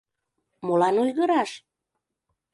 [0.65, 1.51] Молан ойгыраш?